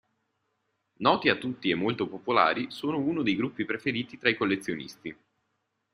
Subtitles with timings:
[1.01, 5.15] Noti a tutti e molto popolari, sono uno dei gruppi preferiti tra i collezionisti.